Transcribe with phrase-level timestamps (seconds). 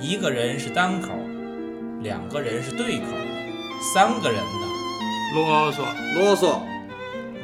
[0.00, 1.08] 一个人是单口，
[2.02, 3.06] 两个人是对口，
[3.92, 5.82] 三个人的，啰嗦，
[6.14, 6.60] 啰嗦，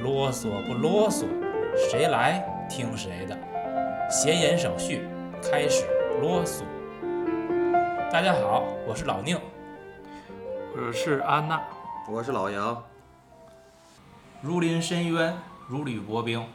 [0.01, 1.27] 啰嗦不啰嗦，
[1.91, 3.37] 谁来听谁的。
[4.09, 5.05] 闲言少叙，
[5.43, 5.85] 开始
[6.21, 6.63] 啰嗦。
[8.13, 9.37] 大家好，我是老宁。
[10.77, 11.61] 我是安娜。
[12.09, 12.85] 我是老杨。
[14.43, 15.37] 如临深渊，
[15.67, 16.47] 如履薄冰。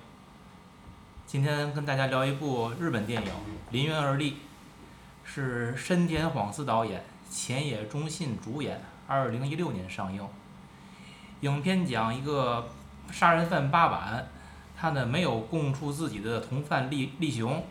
[1.25, 3.27] 今天跟大家聊一部日本电影
[3.71, 4.31] 《临渊而立》，
[5.31, 10.27] 是深田晃司导演，前野忠信主演，二零一六年上映。
[11.41, 12.67] 影片讲一个
[13.11, 14.25] 杀人犯八坂，
[14.75, 17.63] 他呢没有供出自己的同犯利利雄，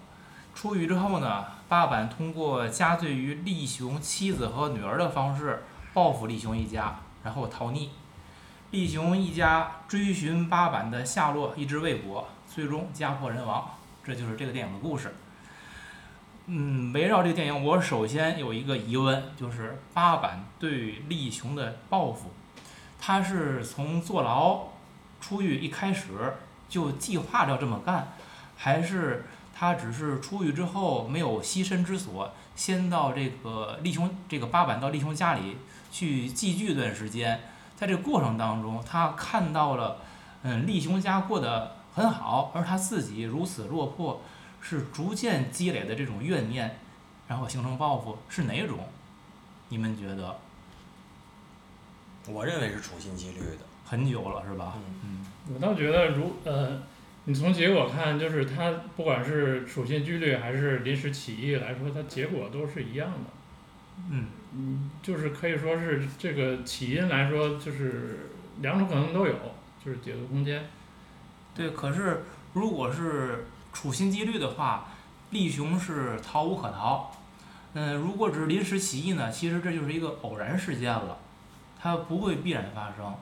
[0.55, 7.89] 出狱之后呢，八坂通过加罪于利雄妻子和女儿的方式报复利雄一家，然后逃匿。
[8.71, 13.69] 利雄一家追寻八坂的下落一直未果，最终家破人亡。
[14.05, 15.13] 这就是这个电影的故事。
[16.51, 22.31] 嗯，围绕这个电影，我首先有一个疑问，就是八坂对立雄的报复，
[22.99, 24.61] 他是从坐牢
[25.21, 26.07] 出狱一开始
[26.67, 28.13] 就计划着这么干，
[28.57, 35.59] 还是他只是出狱之后没有栖身之所，先到这个立雄这个八坂到立雄家里
[35.93, 37.43] 去寄居一段时间？
[37.77, 39.99] 在这个过程当中，他看到了，
[40.45, 44.23] 嗯，立雄家过得很好，而他自己如此落魄，
[44.61, 46.79] 是逐渐积累的这种怨念，
[47.29, 48.79] 然后形成报复，是哪种？
[49.69, 50.39] 你们觉得？
[52.27, 53.59] 我认为是处心积虑的。
[53.85, 54.75] 很久了，是吧？
[54.77, 56.83] 嗯嗯，我倒觉得如呃，
[57.25, 63.31] 你从结果看，就是他不管是处心积虑还是临时起意来说，它结果都是一样的。
[64.11, 68.31] 嗯嗯，就是可以说是这个起因来说，就是
[68.61, 69.35] 两种可能都有，
[69.83, 70.69] 就是解读空间。
[71.55, 71.71] 对。
[71.71, 73.47] 可是如果是
[73.79, 74.89] 处心积虑的话，
[75.31, 77.13] 立雄是逃无可逃。
[77.75, 81.17] 嗯，如果只是临时起意呢，其实这就是一个偶然事件了，
[81.81, 83.15] 它不会必然发生。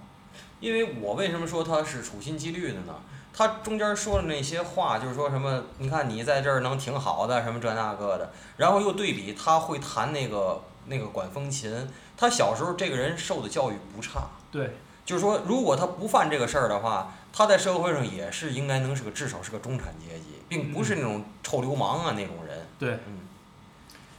[0.59, 2.95] 因为我为什么说他是处心积虑的呢？
[3.35, 11.87] 他中间说的那些话，就是说什么，你看你在这儿能挺好的，什么这那个的，然后又对比他会弹那个那个管风琴，
[12.17, 14.71] 他小时候这个人受的教育不差，对，
[15.05, 22.67] 就是说如果他不犯这个事儿的话，他在社会上也是应该能是个至少是个中产阶级，并不是那种臭流氓啊那种人。
[22.79, 23.19] 对，嗯，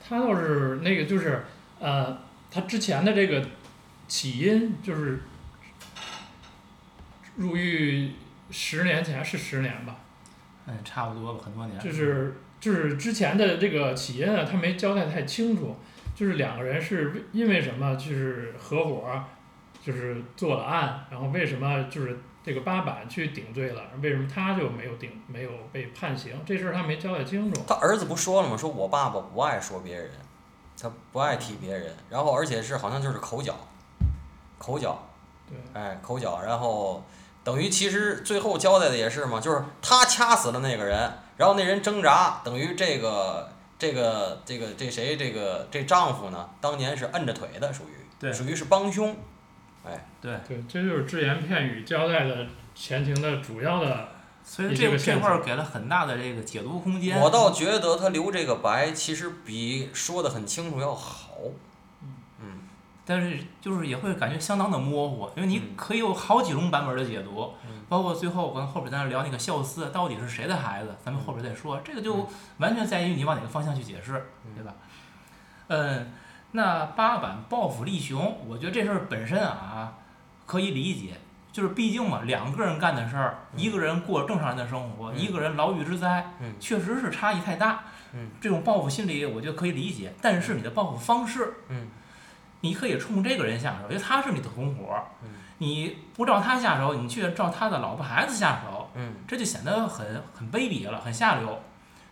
[0.08, 1.44] 他倒是那个就是
[1.80, 2.16] 呃，
[2.52, 3.44] 他之前的这个
[4.08, 5.20] 起因就是
[7.38, 8.12] 入狱
[8.52, 9.96] 十年前是十年吧，
[10.68, 11.80] 嗯，差不多吧，很多年。
[11.80, 15.76] 就是就是之前的这个起因啊，他没交代太清楚，
[16.14, 19.24] 就是两个人是为因为什么就是合伙，
[19.84, 26.42] 就是做了案，然后为什么就是这个八板去顶罪了，为什么他就没有顶没有被判刑？
[26.46, 27.62] 这事儿他没交代清楚。
[27.68, 28.56] 他儿子不说了吗？
[28.56, 30.10] 说我爸爸不爱说别人，
[30.82, 33.54] 他不爱提别人，然后而且是好像就是口角，
[34.58, 34.98] 口角，
[35.50, 37.04] 对，哎，口角，然后
[37.44, 49.14] 等于其实最后交代的也是嘛，就是他掐死了那个人，然后那人挣扎，等于这个这个这个这谁这个这丈夫呢，当年是摁着腿的，属于对属于是帮凶，
[49.84, 52.46] 对，对，这就是只言片语交代的
[52.76, 54.10] 前情的主要的。
[54.44, 57.20] 所以这这个这块儿给了很大的这个解读空间。
[57.20, 61.34] 我倒觉得他留这个白，其实比说的很清楚要好，
[62.40, 62.62] 嗯。
[63.06, 65.76] 但是就是也会感觉相当的模糊，因为你嗯。
[65.76, 67.84] 可以有好几种版本的解读，嗯。
[67.90, 72.28] 包括最后可能后边咱聊那个孝思到底是谁的孩子，咱们后边再说，这个就嗯。
[72.60, 74.74] 完全在于你往哪个方向去解释，嗯对吧？
[75.68, 76.14] 嗯，
[76.52, 79.94] 那八板报复立雄，我觉得这事儿本身啊
[80.46, 81.20] 可以理解，
[81.52, 87.84] 就是毕竟嘛，两个人干的事儿，嗯一个人过正常人的生活，嗯一个人牢狱之灾，嗯确实是差异太大。
[88.14, 91.54] 嗯这种报复心理，我觉得可以理解，但是你的报复方式。
[91.70, 91.90] 嗯
[92.62, 95.00] 你可以冲这个人下手，因为他是你的同伙。
[95.24, 99.16] 嗯你不照他下手，你却照他的老婆孩子下手，嗯。
[99.28, 101.62] 这就显得很很卑鄙了，很下流。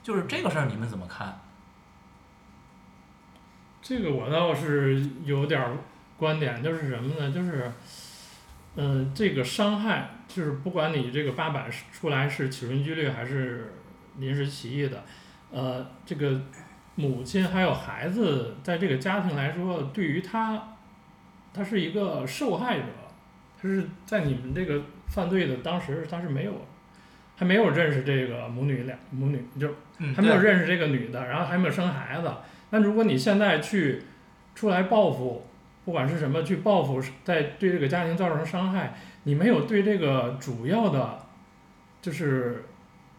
[0.03, 1.39] 就是这个事儿，你们怎么看？
[3.87, 5.77] 这个我倒是有点儿
[6.17, 7.31] 观点，就是什么呢？
[7.31, 7.71] 就是，
[8.77, 13.75] 嗯、这个伤害，就是不管你这个八百是出来是处心积虑还是
[14.17, 15.03] 临时起意的，
[15.51, 16.41] 呃，这个
[16.95, 20.77] 母亲还有孩子，在这个家庭来说，对于他，
[21.53, 22.85] 他是一个受害者，
[23.61, 26.65] 他是在你们这个犯罪的当时，他是没有，
[27.35, 32.33] 还没有认识这个母女俩母女，就嗯，还没有认识这个女的，然后还没有生孩子。
[32.69, 34.01] 那如果你现在去
[34.53, 35.45] 出来报复，
[35.85, 41.19] 不管是什么去报复，在对这个家庭造成伤害，你没有对这个主要的，
[42.01, 42.65] 就是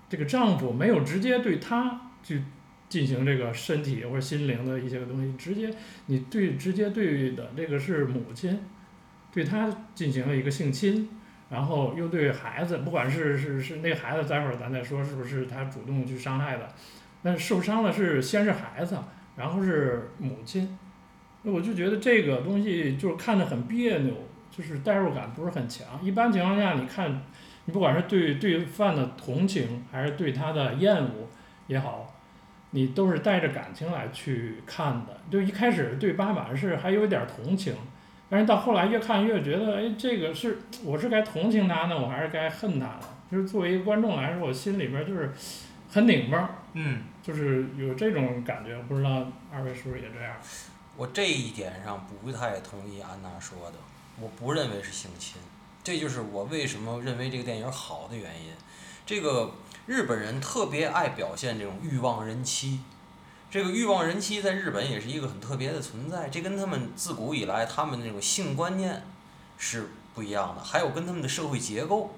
[0.08, 2.42] 这个丈夫没有直接对他去
[2.88, 5.70] 进行这个身体或者心灵的一些个东西，直接
[6.06, 8.60] 你对直接对的这个是母亲，
[9.32, 11.08] 对他进行了一个性侵，
[11.50, 16.72] 然后又对孩子，不管是是是那孩子，待会儿咱再说是不是他主动去伤害的，
[17.22, 18.96] 那受伤的是先是孩子，
[19.36, 20.78] 然后是母亲，
[21.42, 24.14] 那我就觉得这个东西就是看着很别扭，
[24.50, 25.86] 就是代入感不是很强。
[26.02, 27.22] 一般情况下，你看，
[27.66, 31.28] 你不管是对对犯的同情，还是对他的厌恶
[31.66, 32.14] 也好，
[32.70, 35.20] 你都是带着感情来去看的。
[35.30, 37.74] 就一开始对八坂是还有一点同情，
[38.28, 43.00] 但是到后来越看越觉得，哎，这个是我是该同情他呢，我还是该恨他呢？
[43.30, 45.30] 就是作为一个观众来说，我心里边就是
[45.90, 48.76] 很拧巴，嗯，就是有这种感觉。
[48.82, 50.36] 不知道二位是不是也这样？
[50.94, 53.78] 我这一点上不太同意安娜说的，
[54.20, 55.40] 我不认为是性侵，
[55.82, 58.52] 这就是我为什么认为这个电影好的原因。
[59.06, 59.52] 这个
[59.86, 62.80] 日本人特别爱表现这种欲望人妻，
[63.50, 69.02] 这个欲望人妻在日本也是一个很特别的存在，这跟他们自古以来他们那种性观念
[69.56, 72.14] 是不一样的，还有跟他们的社会结构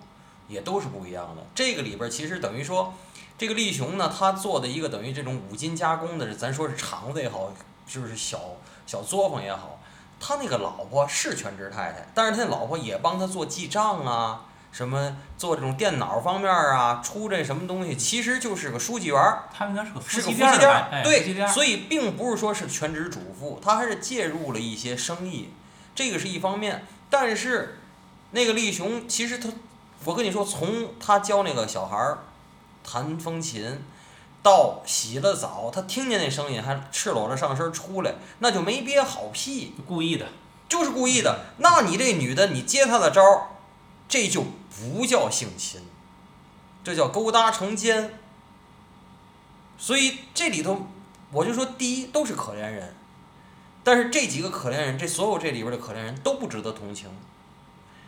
[0.49, 1.45] 也都是不一样的。
[1.55, 2.95] 这个里边其实等于说，
[3.39, 7.53] 这个立雄呢，他做的一个等于这种五金加工的，咱说是厂子也好，
[7.87, 8.41] 就是小
[8.85, 9.81] 小作坊也好，
[10.19, 19.45] 他那个老婆是全职太太，但是他那老婆也帮他做记账啊，什么做这种电脑方面啊，出这什么东西，其实就是个书记员儿。
[19.57, 25.51] 他们应该是个夫是个妻店儿夫妻店儿，哎，夫妻店对，所以并不是说是全职主妇，他还是介入了一些生意，
[25.95, 26.85] 这个是一方面。
[27.09, 27.79] 但是
[28.33, 29.49] 那个立雄，其实他，
[30.05, 32.19] 我跟你说，从他教那个小孩儿
[32.91, 33.85] 弹风琴，
[34.43, 40.27] 到洗了澡，他听见那声音还赤裸着上身出来，那就没憋好屁，故意的，
[40.69, 41.41] 就是故意的。
[41.59, 43.49] 那你这女的，你接她的招儿，
[44.09, 45.83] 这就不叫性侵，
[46.83, 48.19] 这叫勾搭成奸。
[49.77, 50.87] 所以这里头，
[51.31, 52.95] 我就说，第一都是可怜人，
[53.85, 57.11] 但是这几个可怜人，这所有这里边的可怜人都不值得同情。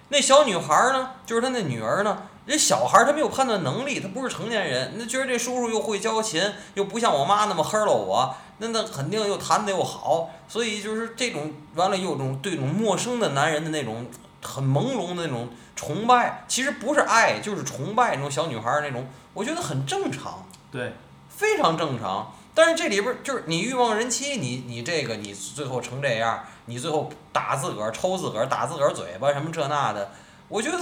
[0.09, 6.43] 那小女孩呢，就是她那女儿呢，人小孩儿他没有判断能力，他不是成年人，那觉得这叔叔又会教琴，
[6.75, 14.07] 又不像我妈那么黑了我，那那肯定又弹的又好，所以就是这种完了又有种对这种陌生的男人的那种
[14.43, 20.47] 很朦胧的那种崇拜，其实不是爱，就是崇拜那种小女孩儿那种，我觉得很正常。
[20.73, 20.95] 对，
[21.29, 22.35] 非常正常。
[22.53, 30.11] 但是这里边儿就是你欲望人妻，你你这个你最后成这样，你最后打自个儿、抽自个儿、打自个儿嘴巴什么这那的，
[30.49, 30.79] 我觉得，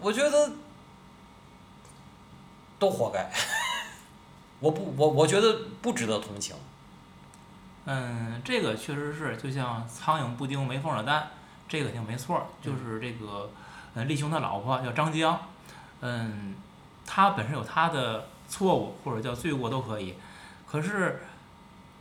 [0.00, 0.52] 我觉得
[2.78, 3.30] 都活该。
[4.60, 6.56] 我不我我觉得不值得同情。
[7.86, 11.28] 嗯，这个确实是，就像苍蝇不叮没缝的蛋，
[11.68, 12.46] 这个挺没错。
[12.62, 13.50] 就是这个，
[13.94, 15.38] 呃，立雄他老婆叫张江，
[16.00, 16.54] 嗯，
[17.04, 20.14] 他本身有他的错误或者叫罪过都可以，
[20.66, 21.22] 可是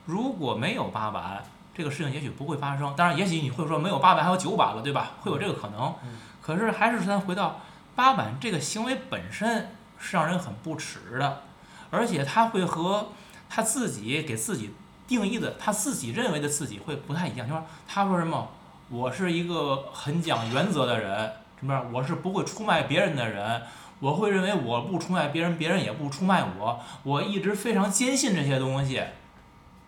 [0.05, 1.43] 如果没有八百，
[1.75, 2.95] 这个事情也许不会发生。
[2.95, 5.11] 当然，也许你会说没有八百还有九百了，对吧？
[5.21, 6.17] 会有这个可能嗯。
[6.41, 7.59] 可是还是咱回到
[7.95, 11.43] 八板这个行为本身是让人很不耻的，
[11.91, 13.09] 而且他会和
[13.49, 14.73] 他自己给自己
[15.07, 17.47] 定义的他自己认为的自己会不太一样。
[17.47, 18.49] 就说他说什么，
[18.89, 23.61] 我是一个很讲原则的人，什么我是不会出卖别人的人，
[23.99, 29.03] 我会认为我不出卖别人，别人也不出卖我，我一直非常坚信这些东西。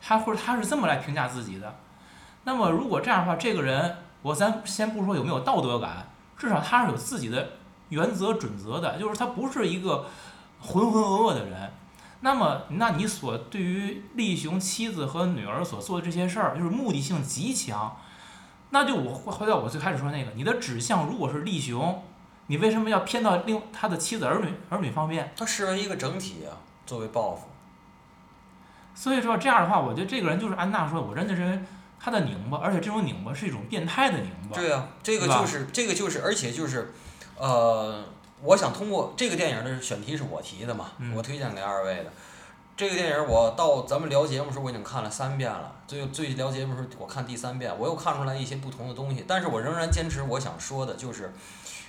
[0.01, 1.75] 他或者他是这么来评价自己的。
[2.43, 6.07] 那么如果这样的话，这个人，我咱先不说有没有道德感，
[6.37, 7.53] 至少他是有自己的
[7.95, 10.05] 原则准则的，就是他不是一个
[10.59, 11.71] 浑浑噩噩的人。
[12.19, 17.95] 那么，那你所对于立雄妻子和女儿所做的这些事儿，就是目的性极强。
[18.71, 22.03] 那就我回到我最开始说那个，你的指向如果是立雄，
[22.47, 25.31] 你为什么要偏到另他的妻子儿女儿女方面？
[25.37, 27.47] 他视为一个整体啊，作为报复。
[28.95, 31.59] 所以说这样的话，我觉得这个人就是安娜说，我真的认为
[31.99, 34.55] 他的拧巴，而且这种拧巴是一种变态的拧巴。
[34.55, 36.93] 对啊、这个就是这个就是，而且就是，
[37.37, 38.03] 呃，
[38.41, 42.05] 我想通过这个电影的选题是我提的嘛，嗯我推荐给二位的。
[42.77, 51.33] 这个电影我到咱们聊节目的时候我已经看了三遍了，最最聊节目的时候我看第三遍，我又看出来一些不同的东西，但是我仍然坚持我想说的就是，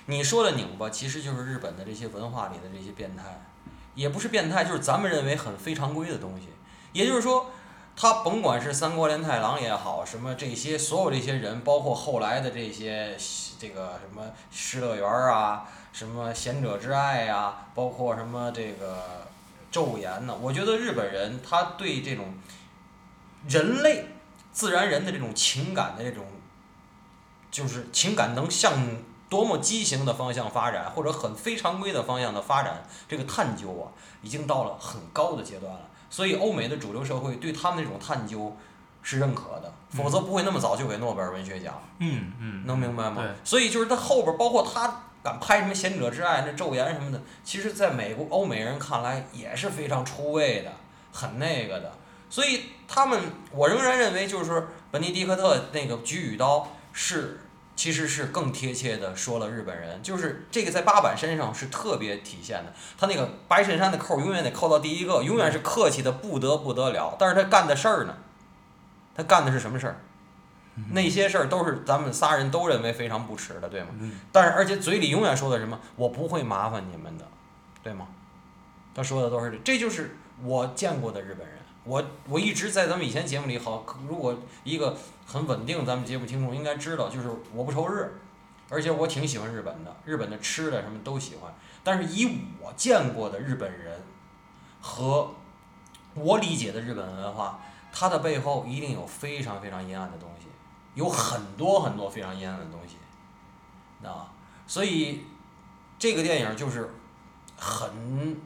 [0.05, 3.41] 你说的拧巴其实就是日本的这些文化里的这些变态，
[3.95, 6.47] 也不是变态，就是咱们认为很非常规的东西，
[6.93, 7.51] 也就是说。
[7.99, 13.17] 他甭管是三国连太郎也好，什么这些所有这些人，包括后来的这些
[13.57, 19.25] 这个什么失乐园啊，什么贤者之爱啊、包括什么这个
[19.73, 22.35] 昼颜呢，我觉得日本人他对这种
[23.49, 24.05] 人类
[24.51, 26.23] 自然人的这种情感的这种，
[27.49, 28.73] 就是情感能向
[29.27, 33.89] 多么畸形的方向发展，或者很非常规的方向的发展，这个探究啊，
[34.21, 35.81] 已经到了很高的阶段了。
[36.09, 38.55] 所以欧美的主流社会对他们那种探究
[39.01, 41.81] 是认可的，否则不会那么早就给诺贝尔文学奖。
[41.99, 43.31] 嗯嗯，能明白吗对？
[43.43, 50.71] 所以就是他后边，包括他敢拍什么《贤者之爱》那《咒言》什么的，其实在美国欧美人看来也是非常出位的，
[51.11, 51.91] 很那个的。
[52.29, 53.19] 所以他们，
[53.51, 56.59] 我仍然认为，就是说本尼迪克特那个《菊与刀》
[56.91, 57.39] 是，
[57.77, 62.73] 其实是更贴切的说了日本人，就是这个在八坂身上是特别体现的。
[62.97, 67.15] 他那个白衬衫的扣永远得扣到第一个，永远是客气的不得不得了。
[67.17, 68.17] 但是他干的事儿呢，
[69.15, 69.97] 他干的是什么事儿？
[70.91, 73.87] 那些事儿都是咱们仨人都认为非常不耻的，对吗？
[73.99, 77.27] 嗯但是而且嘴里永远说的什么，我不会麻烦你们的，
[77.81, 78.07] 对吗？
[78.95, 81.57] 他说的都是这，这就是我见过的日本人。
[81.87, 88.19] 我我一直在咱们以前节目里好，如果一个很稳定咱们节目听众应该知道，就是我不仇日，
[88.69, 91.53] 而且我挺喜欢日本的，日本的吃的什么都喜欢。
[91.85, 94.03] 但是以我见过的日本人
[94.81, 95.33] 和
[96.13, 97.61] 我理解的日本文化，
[97.93, 100.47] 它的背后一定有非常非常阴暗的东西，
[100.93, 102.97] 有很多很多非常阴暗的东西，
[104.05, 104.33] 啊，
[104.67, 105.23] 所以
[105.97, 106.89] 这个电影就是
[107.55, 108.37] 很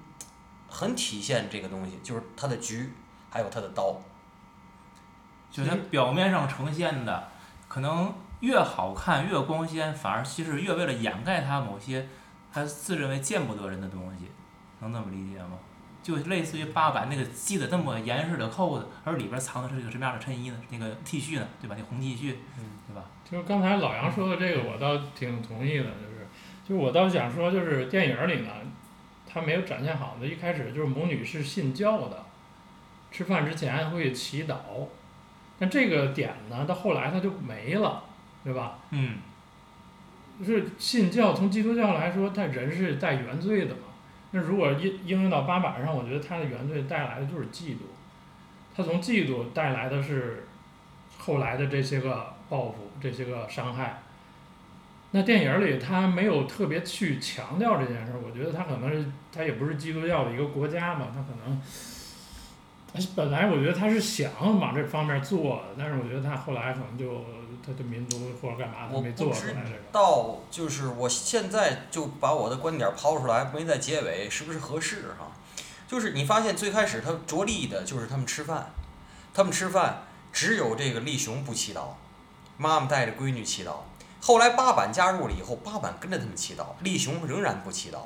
[0.69, 2.93] 很体现这个东西，就是它的局，
[3.31, 3.99] 还有他的刀。
[5.49, 7.27] 就它表面上呈现的，
[7.67, 12.07] 可能越好看越光鲜，反而其实越为了掩盖它某些
[12.53, 14.31] 他自认为见不得人的东西，
[14.79, 15.57] 能这么理解吗？
[16.03, 20.55] 就类似于八坂那个系的那么严实的扣子，而里边藏的是一个什么样的衬衣呢？
[20.69, 21.47] 那个 T 恤呢？
[21.61, 21.75] 对吧？
[21.77, 22.35] 那红 T 恤，
[22.87, 23.03] 对吧？
[23.29, 26.27] 就是刚才老杨说的这个，我倒挺同意的，就是，
[26.67, 28.49] 就是我倒想说，就是电影里呢，
[29.31, 32.25] 他没有展现好的，一开始就是母女是信教的，
[33.11, 34.55] 吃饭之前会祈祷，
[35.59, 38.05] 但这个点呢，到后来它就没了，
[38.41, 38.79] 对吧？
[38.91, 39.17] 嗯，
[40.45, 43.81] 是信教，从基督教来说，他人是带原罪的嘛。
[44.31, 47.81] 那如果应应用到八百上，我觉得他的原罪带来的就是嫉妒，
[48.73, 50.47] 他从嫉妒带来的是
[51.17, 53.99] 后来的这些个报复，这些个伤害。
[55.11, 61.61] 那电影里他没有特别去强调这件事儿，我觉得他可能是他也不是基督教的一个国家嘛，他可能。
[62.93, 67.23] 他本来我觉得他是想往这方面做的，但是我觉得他后来可能就
[67.65, 69.77] 他的民族或者干嘛他我没做出来这个。
[69.91, 75.31] 到就是我现在就把我的观点抛出来，没在结尾，是不是合适哈？
[75.87, 78.71] 就是你发现最开始他着力的就是他们吃饭，
[79.33, 81.81] 他们吃饭只有这个立雄不祈祷，
[82.57, 83.75] 妈妈带着闺女祈祷。
[84.19, 87.99] 后来八板加入了以后，八板跟着他们祈祷，立雄仍然不祈祷。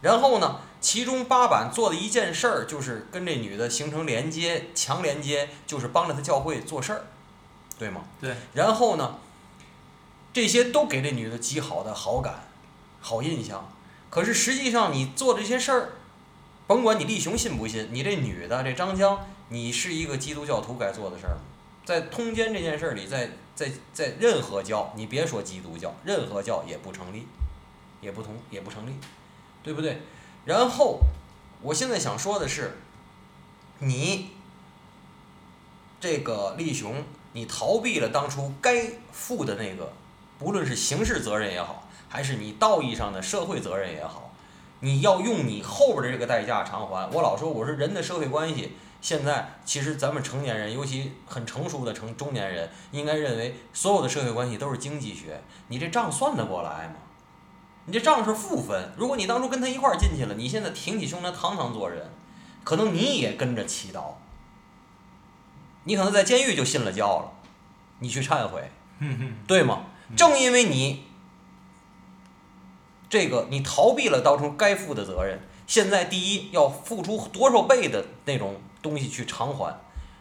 [0.00, 7.06] 然后呢，其中八版做的一件事儿就是跟这女的形成连接，强连接，就是帮着他教会做事儿，
[7.76, 8.04] 对吗？
[8.20, 8.36] 对。
[8.52, 9.18] 然后呢，
[10.32, 12.44] 这些都给这女的极好的好感、
[13.00, 13.68] 好印象。
[14.08, 15.92] 可是实际上，你做这些事儿，
[16.68, 21.40] 甭管你立雄信不信，你这女的这张江，你是一个基督教徒该做的事儿吗？
[21.84, 27.26] 在通奸这件事儿里，在在在任何教，你别说基督教，任何教也不成立，
[28.00, 28.92] 也不同也不成立，
[29.64, 30.00] 对不对？
[30.46, 31.00] 然后，
[31.60, 32.78] 我现在想说的是，
[33.80, 34.30] 你
[35.98, 39.92] 这个立雄，你逃避了当初该负的那个，
[40.38, 44.32] 不论是刑事责任也好，还是你道义上的社会责任也好，
[44.78, 47.10] 你要用你后边的这个代价偿还。
[47.10, 56.94] 我老说，我说人的社会关系，现在其实咱们成年人，尤其很成熟的成中年人，应该认为所有的社会关系都是经济学，你这账算得过来吗？
[57.86, 58.92] 你这账是负分。
[58.96, 62.10] 如果你当初跟他一块儿进去了，你现在挺起胸膛堂堂做人，
[62.64, 64.14] 可能你也跟着祈祷，
[65.84, 67.32] 你可能在监狱就信了教了，
[68.00, 68.70] 你去忏悔，
[69.46, 69.86] 对吗？
[70.16, 71.04] 正因为你
[73.08, 79.80] 这个你逃避了当初该负的责任，现在第一要付出多少倍的那种东西去偿还，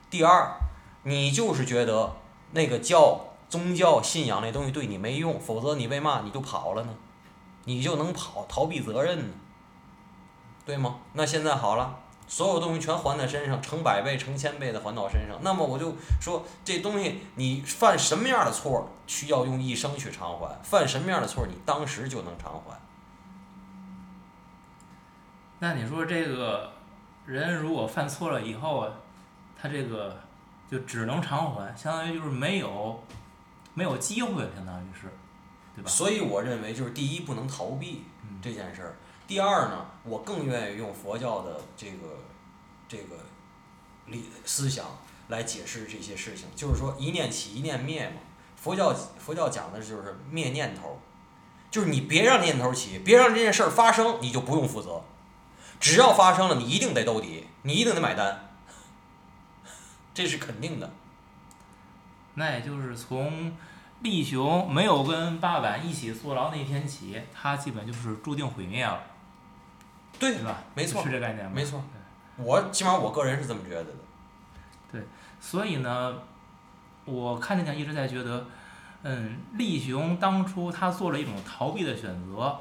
[0.10, 0.56] 第二，
[1.04, 2.16] 你就是觉得
[2.52, 6.96] 那个教宗教信仰那东西对你没用，否则你为嘛你就跑了呢？
[7.66, 9.34] 你就能跑逃避责任呢？
[10.66, 11.02] 对吗？
[11.14, 12.00] 那现在好了。
[12.28, 15.38] 所有东西全还在身上，成百倍、成千倍的还到身上。
[15.44, 22.76] 那么我就说，这东西你犯什么样的错，需要用一生去偿还；犯什么样的错，你当时就能偿还。
[25.60, 26.72] 那你说这个
[27.28, 28.90] 人如果犯错了以后，
[29.56, 30.20] 他这个
[30.68, 33.04] 就只能偿还，相当于就是没有
[33.76, 35.14] 没有机会，相当于是，
[35.76, 35.90] 对吧？
[35.90, 38.98] 所以我认为，就是第一不能逃避嗯这件事儿。
[39.28, 42.20] 第二呢，我更愿意用佛教的这个
[42.88, 43.16] 这个
[44.06, 44.86] 理思想
[45.30, 48.18] 来解释这些事情，就是说一念起，一念灭嘛。
[48.56, 51.00] 佛教佛教讲的就是灭念头，
[51.70, 55.04] 就是你别让念头起，别让这件事儿发生，你就不用负责。
[55.80, 58.56] 只要发生了，你一定得兜底，你一定得买单。
[60.14, 60.92] 这是肯定的。
[62.36, 63.56] 那也就是从
[64.06, 69.02] 力雄没有跟八坂一起坐牢那天起，他基本就是注定毁灭了，
[70.20, 70.62] 对对，吧？
[70.76, 71.52] 没错是这概念吗？
[71.56, 71.84] 没错。
[72.38, 73.92] 我起码我个人是这么觉得的。
[74.92, 75.02] 对
[75.40, 76.20] 所以呢，
[77.06, 78.46] 我看这点一直在觉得，
[79.02, 82.60] 嗯，力雄当初他做了一种逃避的选择，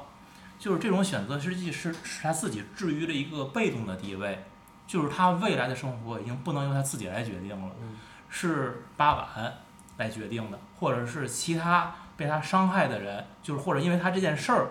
[0.57, 4.43] 就是这种选择实际是使他自己置于了一个被动的地位，
[4.87, 7.95] 就是他未来的生活已经不能由他自己来决定了，嗯
[8.29, 9.53] 是八坂
[9.97, 14.67] 来决定的，或者是其他被他伤害的人，就是或者因为他这件事儿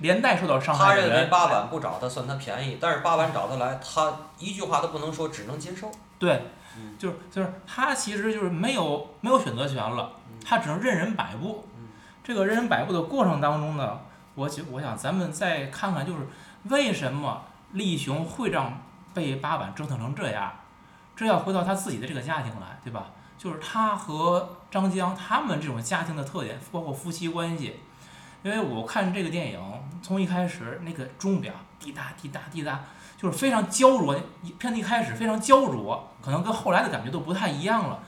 [0.00, 5.90] 连带受到伤他认为害的人，八板不找他算他便宜，但是八板找他来，他一句话都不能说，只能接受。
[6.18, 6.42] 对
[6.76, 10.12] 嗯，就是就是他其实就是没有没有选择权了，
[10.44, 11.88] 他只能任人摆布嗯。
[12.22, 14.00] 这个任人摆布的过程当中呢，
[14.34, 16.20] 我觉我想咱们再看看，就是
[16.64, 17.42] 为什么
[17.72, 18.80] 力雄会让
[19.12, 20.52] 被八板折腾成这样？
[21.14, 23.10] 这要回到他自己的这个家庭来，对吧？
[23.36, 27.80] 就是他和张江他们这种家庭的特点，包括夫妻关系。
[28.42, 29.60] 因为我看这个电影，
[30.02, 32.84] 从一开始那个钟表滴答滴答滴答，
[33.16, 38.02] 就是非常焦灼，一片一开始非常焦灼，可能跟后来的感觉都不太一样了，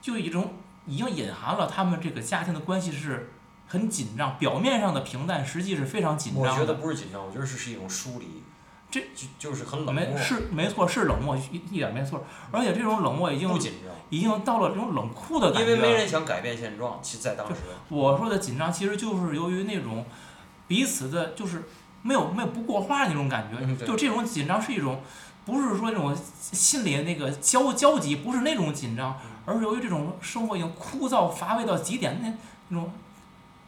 [0.00, 0.54] 就一种
[0.86, 3.32] 已经隐含了他们这个家庭的关系是
[3.68, 6.74] 很紧张，表面上的平淡，实际是非常紧张我觉得。
[6.74, 8.42] 不是紧张，我觉得是是一种疏离。
[8.92, 15.80] 这就就是很冷漠，没是没错，是冷漠，一一点没错，而且这种冷漠已经不紧张，已经到了这种冷酷的感因觉因。
[15.80, 17.00] 为没人想改变现状。
[17.02, 17.54] 其实在当时，
[17.88, 20.04] 我说的紧张，其实就是由于那种
[20.68, 21.64] 彼此的，就是
[22.02, 25.00] 没有没有不过话那种感觉，嗯就这种紧张是一种，
[25.46, 32.30] 不是说那种心里的那个焦焦急，不是那种紧张，嗯而是由于这种生活已经枯燥乏味到极点那
[32.68, 32.92] 那种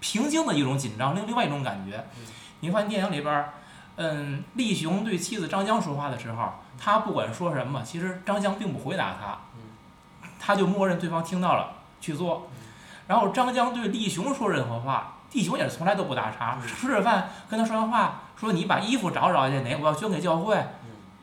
[0.00, 1.96] 平静的一种紧张，另另外一种感觉。
[2.18, 2.26] 嗯
[2.60, 3.52] 你发现电影里边儿，
[3.96, 9.38] 嗯，力雄对妻子张江说话的时候，他不管说什么，其实张江并不回答他，
[10.40, 12.48] 他就默认对方听到了去做。
[13.07, 16.59] 然后张江对力雄说任何话，力雄也是从来都不打茬。
[16.61, 20.57] 嗯吃着饭跟他说完话，说你把衣服找找去，哪个我要捐给教会。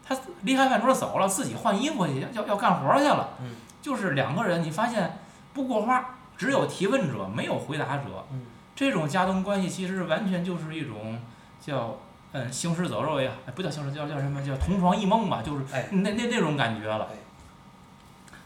[0.07, 3.29] 他离开饭桌走了，自己换衣服去，要要干活去了。
[3.41, 5.17] 嗯就是两个人，你发现
[5.53, 8.25] 不过话，只有提问者，没有回答者。
[8.31, 11.19] 嗯这种家庭关系其实完全就是一种
[11.59, 11.97] 叫
[12.33, 17.15] 嗯行尸走肉呀，哎不叫行尸，叫叫什么叫同床异梦吧，就是哎那那那种感觉了哎。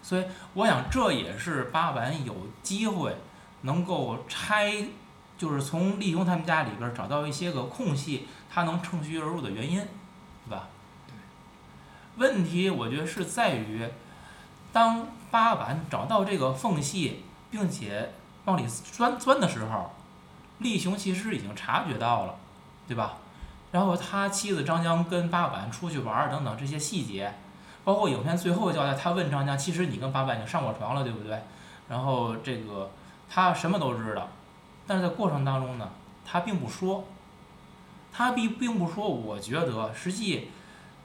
[0.01, 3.15] 所以我想这也是八坂有机会
[3.61, 4.87] 能够拆，
[5.37, 9.77] 就是从立雄他们家里边找到一些个空隙，他能趁虚而入的原因，
[10.45, 10.67] 对吧？
[12.17, 13.87] 问题我觉得是在于，
[14.71, 18.13] 当八坂找到这个缝隙，并且
[18.45, 19.91] 往里钻钻的时候，
[20.59, 22.37] 立雄其实已经察觉到了，
[22.87, 23.17] 对吧？
[23.75, 27.33] 然后他妻子张江跟八板出去玩儿等等这些细节，
[27.83, 31.41] 包括影片最后交代，他问张江，其实你跟八板已经上过床了，对不对？
[31.89, 32.91] 然后这个
[33.29, 34.29] 他什么都知道，
[34.88, 35.89] 但是在过程当中呢，
[36.23, 37.03] 他并不说，
[38.13, 40.47] 他并并不说，我觉得实际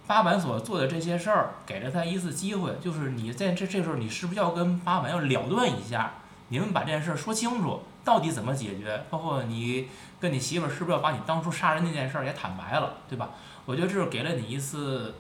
[0.07, 6.13] 八板所做的这些事儿，给了他一次机会，就是你在这这时候，你是不是要跟八板要了断一下？
[6.51, 9.05] 你们把这件事儿说清楚，到底怎么解决？
[9.11, 9.89] 包括你
[10.21, 13.31] 跟你媳妇儿是不是要把你当初杀人那件事儿也坦白了，对吧？
[13.65, 15.15] 我觉得这是给了你一次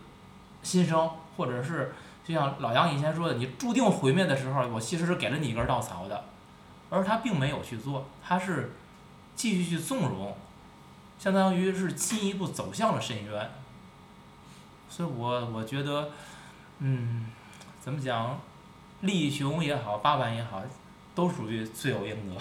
[0.62, 6.24] 新生，或者是就像老杨以前说的，你注定毁灭的时候，我其实是给了你一根稻草的，
[6.90, 8.74] 而他并没有去做，他是
[9.34, 10.36] 继续去纵容，
[11.18, 13.50] 相当于是进一步走向了深渊。
[14.88, 16.10] 所以我我觉得，
[16.80, 17.26] 嗯，
[17.80, 18.38] 怎么讲，
[19.02, 20.60] 力雄也好，八坂也好，
[21.14, 22.40] 都属于罪有应得。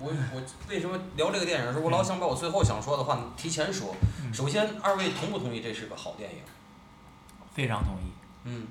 [0.00, 3.94] 我我为什么聊这个电影的时候，我老想把我最后想说的话提前说。
[4.22, 6.38] 嗯首先，二位同不同意这是个好电影？
[7.52, 8.12] 非常同意。
[8.44, 8.66] 嗯。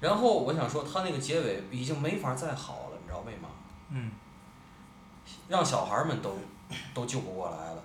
[0.00, 3.48] 然后我想说，他那个结尾已经没法再好了，你知道为嘛？
[3.90, 4.10] 嗯，
[5.48, 6.36] 让小孩们都
[6.92, 7.82] 都救不过来了，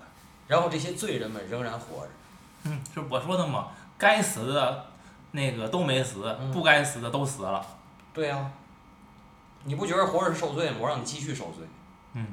[0.48, 2.12] 然后这些罪人们仍然活着。
[2.64, 4.88] 嗯，是我说的嘛，该死的
[5.32, 7.66] 那个都没死，嗯不该死的都死了。
[8.14, 8.52] 对呀、
[9.64, 10.78] 你不觉得活着是受罪吗？
[10.82, 11.66] 我让你继续受罪。
[12.14, 12.26] 嗯，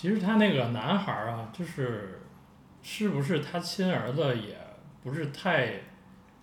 [0.00, 2.22] 其实他那个男孩儿啊，就是
[2.80, 4.56] 是不是他亲儿子也
[5.02, 5.74] 不是太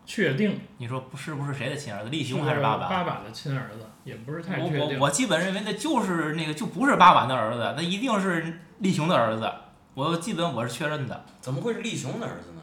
[0.06, 3.06] 确定，你说不是不是谁的亲儿子，力是雄还是八八坂？
[3.15, 5.00] 坂的亲儿子，也不是太我确定。
[5.00, 9.52] 我我基本认为那就是那个就不是八坂的儿子，那一定是立雄的儿子。
[9.96, 11.26] 我基本我是确认的。
[11.41, 12.62] 怎么会是立雄的儿子呢？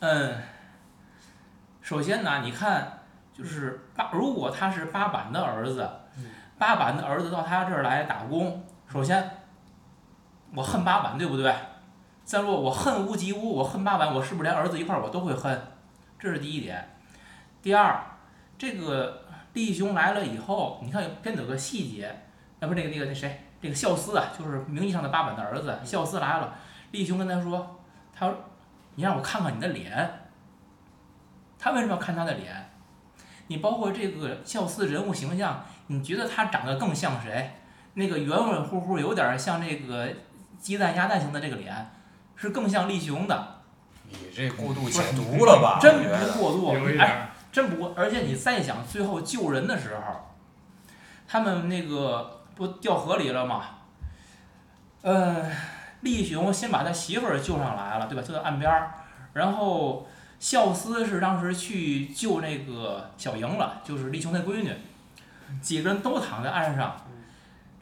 [0.00, 0.42] 嗯，
[1.80, 5.88] 首先呢，你看，就是八，如果他是八坂的儿子，
[6.58, 9.37] 八坂的儿子到他这儿来打工，首先，
[10.54, 11.54] 我恨八坂，对不对？
[12.24, 15.60] 再说我恨无及乌，我恨八坂，我是不是连儿子一块儿我都会恨？
[16.18, 16.96] 这是第一点。
[17.62, 18.02] 第二，
[18.56, 22.06] 这个力兄来了以后，你看片子有个细节，
[22.60, 26.54] 啊不是那个那个那谁，这个孝思啊，就是名义上的八坂的儿子，孝思来了，
[26.90, 27.80] 力兄跟他说，
[28.14, 28.36] 他说
[28.94, 30.10] 你让我看看你的脸。
[31.58, 32.70] 他为什么要看他的脸？
[33.48, 37.52] 你包括这个孝思人物形象，你觉得他长得更像谁？
[37.94, 40.08] 那个圆圆乎乎，有点像那个
[40.60, 41.90] 鸡蛋鸭蛋型的这个脸，
[42.36, 43.56] 是更像力雄的。
[44.10, 45.78] 你这过度解读了吧？
[45.80, 47.92] 真不过度，哎，真不过。
[47.96, 50.34] 而且你再想，最后救人的时候，
[51.26, 53.64] 他们那个不掉河里了吗？
[55.02, 55.50] 呃，
[56.00, 58.22] 力雄先把他媳妇儿救上来了，对吧？
[58.26, 58.94] 救到岸边儿，
[59.34, 60.08] 然后
[60.40, 64.72] 孝思是当时去救那个小莹了，就是力雄的闺女，
[65.60, 66.96] 几个人都躺在岸上。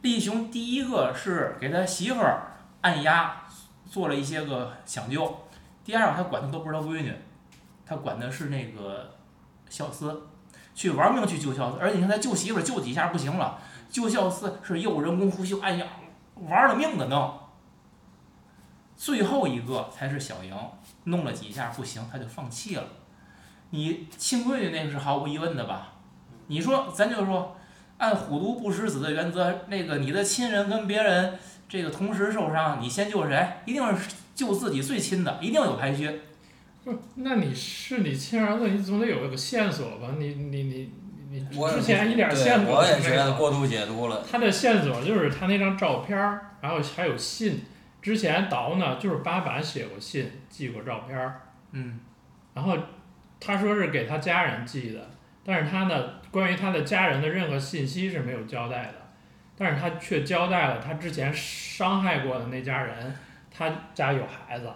[0.01, 2.46] 力雄第一个是给他媳妇儿
[2.81, 3.43] 按压，
[3.85, 5.43] 做了一些个抢救。
[5.83, 7.13] 第二他管的都不是他闺女，
[7.85, 9.15] 他管的是那个
[9.69, 10.27] 孝思，
[10.75, 13.59] 去玩命去救孝思，而且你看他救媳妇救几下不行了，
[13.89, 15.85] 救孝思是又人工呼吸按压，
[16.35, 17.39] 玩了命的弄。
[18.95, 20.53] 最后一个才是小莹，
[21.05, 22.83] 弄了几下不行，他就放弃了。
[23.69, 25.93] 你亲闺女那个是毫无疑问的吧？
[26.47, 27.55] 你说咱就说，
[27.97, 33.47] 按虎毒不食子的原则，那个你的亲人跟别人这个同时受伤，你先救谁？
[33.65, 36.09] 一定是救自己最亲的，一定有排序。
[36.83, 40.09] 不是，那你是你亲儿子，你总得有个线索吧？
[40.17, 40.91] 你你你
[41.29, 43.15] 你我之前一点线索我也都没有。
[43.15, 44.25] 觉得过度解读了。
[44.31, 47.65] 他的线索就是他那张照片儿，然后还有信。
[47.99, 51.41] 之前倒呢就是八坂写过信，寄过照片儿，
[51.73, 51.99] 嗯，
[52.53, 52.77] 然后
[53.37, 55.09] 他说是给他家人寄的，
[55.43, 58.93] 但是他呢关于他的家人的任何信息是没有交代的，
[59.57, 63.15] 但是他却交代了他之前伤害过的那家人，
[63.51, 64.69] 他家有孩子。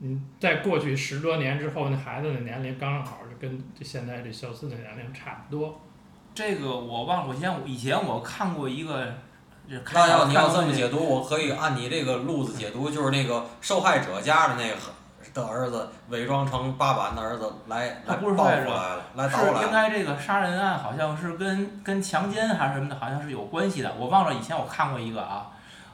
[0.00, 5.80] 嗯，在过去十多年之后，那孩子的年龄刚好就跟这现在这小四的年龄差不多。
[6.34, 9.14] 这个我忘了，我以前我以前我看过一个，
[9.94, 14.76] 那要你要这么解读，我可以按你这个路子解读，就是那个受害者家的那个
[15.42, 19.36] 的儿子伪装成八坂的儿子来他来报复来了，来是。
[19.64, 23.92] 应该这个杀人案好像是跟跟强奸还是什么的，好像是有关系的。
[23.98, 25.48] 我忘了以前我看过一个啊，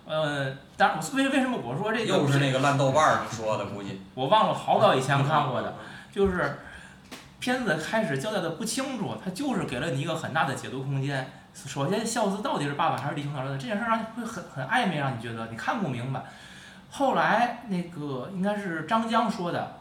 [0.06, 4.00] 呃，当然我为为什么我说这个又是那个烂豆瓣儿上说的，估计。
[4.14, 5.74] 我忘了好早以前看过的，
[6.12, 6.58] 就是
[7.40, 11.28] 片子开始交代的不清楚，他就是给了你一个很大的解读空间。
[11.54, 16.22] 首先，孝子到底是爸爸还是弟兄的儿子，这件事让你会很很暧昧，让你觉得你看不明白。
[16.94, 19.76] 后来那个应该是张江说的，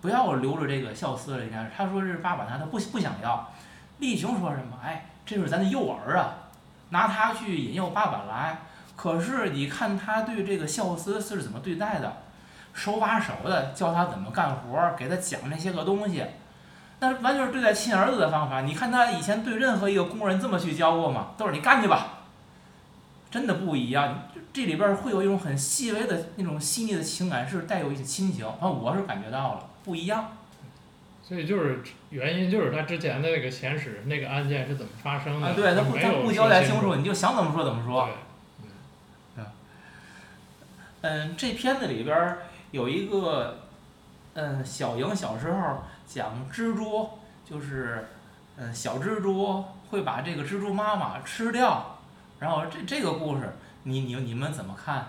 [0.00, 3.48] 不要留着这个孝思了，应该是他说这是爸爸他他不不想要。
[3.98, 4.78] 立雄说什么？
[4.82, 6.48] 哎，这是咱的诱儿啊，
[6.88, 8.58] 拿他去引诱八坂来。
[8.96, 12.14] 可是你看他对这个孝思是怎么对待的？
[12.72, 16.24] 手把手的教他怎么干活，给他讲那些个东西，
[17.00, 18.62] 那完全是对待亲儿子的方法。
[18.62, 21.28] 你看他以前对任何一个工人这么去教过吗？
[21.36, 22.15] 都是你干去吧，
[23.30, 24.28] 真的不一样。
[24.52, 30.32] 这里边儿会有一种很细微的那种细腻的情感，是带有一些亲情，反正我是感觉到了不一样。
[31.22, 35.48] 所以就是原因就是他之前的那个前史那个案件是怎么发生的？
[35.48, 38.08] 啊，对他不他不交代清楚，你就想怎么说怎么说。
[39.34, 39.44] 对，
[41.02, 42.38] 嗯，这片子里边儿
[42.70, 43.58] 有一个，
[44.34, 47.10] 嗯，小莹小时候讲蜘蛛，
[47.44, 48.06] 就是，
[48.56, 51.95] 嗯，小蜘蛛会把这个蜘蛛妈妈吃掉，
[52.38, 53.52] 然后这这个故事，
[53.84, 55.08] 你你你们怎么看？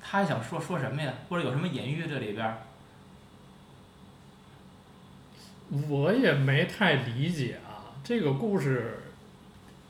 [0.00, 1.12] 他想说说什么呀？
[1.28, 2.56] 或者有什么隐喻这里边？
[5.88, 9.00] 我也没太理解啊，这个故事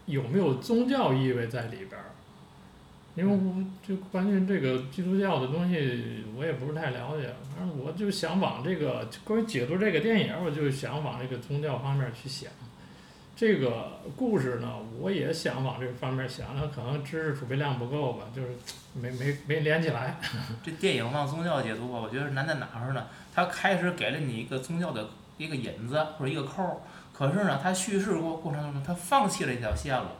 [0.06, 2.00] 有没有宗教意味在里边？
[3.14, 7.32] 因为我就关于这个基督教的东西，我也不是太了解。
[7.54, 12.50] 反正我就想往这个关于解读这个电影，我就想往这个宗教方面去想。
[13.38, 18.48] 这个故事呢，我也想往这个方面想，那可能知识储备量不够吧，就是
[18.94, 20.16] 没没没连起来。
[20.60, 23.06] 这电影往宗教解读吧，我觉得难在哪儿呢？
[23.32, 26.76] 它开始给了你一个宗教的一个引子或者一个扣儿，
[27.12, 30.10] 可是呢，它叙事过过程当中，它放弃了一条线了。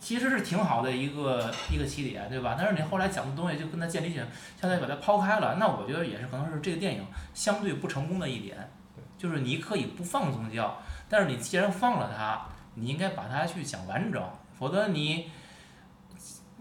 [0.00, 2.54] 其实是挺好的一个一个起点，对吧？
[2.56, 4.26] 但是你后来讲的东西就跟它建立起来，
[4.60, 5.56] 相当于把它抛开了。
[5.58, 7.04] 那我觉得也是可能是这个电影
[7.34, 8.70] 相对不成功的一点，
[9.18, 10.80] 就是你可以不放宗教，
[11.12, 12.40] 但是你既然放了他，
[12.72, 14.22] 你应该把它去讲完整，
[14.58, 15.30] 否则你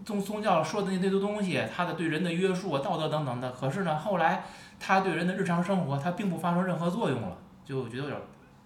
[0.04, 4.44] 宗宗教说的那堆东西，他的对人的约束啊、道德等等的，可是呢，后来
[4.78, 8.22] 他对人的日常生活，他并不发生任何作用了，就觉得有点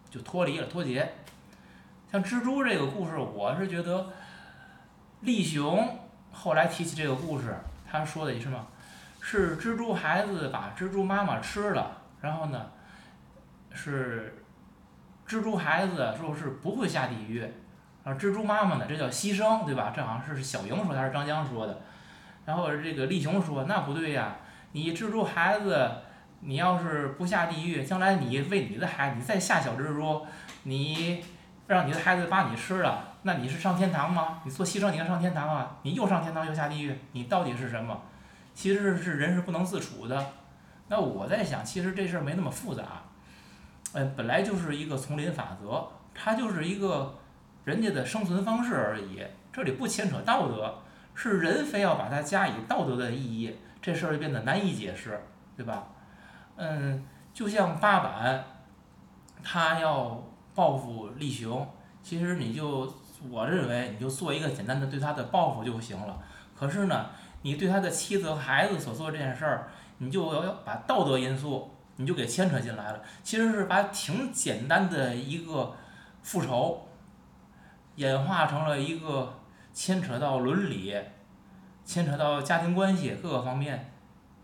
[0.10, 1.13] 就脱离了、脱节。
[2.12, 4.08] 像蜘蛛这个故事，我是觉得
[5.19, 6.00] 力雄
[6.32, 7.56] 后来提起这个故事，
[7.88, 8.65] 他说的是什么？
[9.21, 12.71] 是蜘蛛孩子把蜘蛛妈妈吃了，然后呢，
[13.71, 14.44] 是
[15.36, 17.43] 蜘蛛孩子说是不会下地狱，
[18.06, 19.91] 啊，蜘蛛妈妈呢，这叫牺牲，对吧？
[19.93, 21.82] 这好像是小莹说的还是张江说的。
[22.45, 24.38] 然后这个力雄说那不对呀，
[24.71, 25.91] 你蜘蛛孩子，
[26.39, 30.26] 你要是不下地狱，将来你为你的孩子，你再下小蜘蛛，
[30.63, 31.21] 你
[31.67, 34.39] 让你的孩子把你吃了，那你是上天堂吗？
[34.45, 35.76] 你做牺牲你能上天堂啊？
[35.82, 38.04] 你又上天堂又下地狱，你到底是什么？
[38.54, 40.26] 其实是人是不能自处的。
[40.88, 42.84] 那我在想，其实这事儿没那么复杂，
[43.97, 47.15] 嗯，本来就是一个丛林法则，它就是一个
[47.63, 50.75] 人家的生存方式而已，这里不牵扯道德，
[51.13, 55.23] 是人非要把它加以道德的意义，这事儿就变得难以解释，
[55.55, 55.88] 对吧？
[56.58, 58.43] 嗯，就像八坂，
[59.41, 60.21] 他要
[60.53, 61.65] 报复力雄，
[62.03, 62.93] 其实你就
[63.29, 66.19] 我认为你就做一个简单的对他的报复就行了，
[66.53, 67.05] 可是呢，
[67.43, 69.69] 你对他的妻子和孩子所做这件事儿。
[69.97, 73.01] 你就要要把道德因素，你就给牵扯进来了。
[73.23, 75.75] 其实是把挺简单的一个
[76.21, 76.88] 复仇，
[77.95, 79.39] 演化成了一个
[79.73, 80.95] 牵扯到伦理、
[81.86, 83.93] 牵扯到家庭关系各个方面